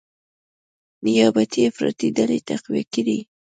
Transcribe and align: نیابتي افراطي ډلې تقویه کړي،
نیابتي 1.05 1.59
افراطي 1.69 2.07
ډلې 2.17 2.39
تقویه 2.49 2.83
کړي، 2.93 3.19